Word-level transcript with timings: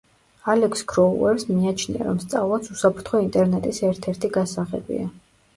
ალექს 0.53 0.79
ქროუერს 0.91 1.45
მიაჩნია, 1.49 2.01
რომ 2.07 2.21
სწავლაც 2.23 2.71
უსაფრთხო 2.77 3.21
ინტერნეტის 3.27 3.83
ერთ-ერთი 3.91 4.35
გასაღებია. 4.39 5.07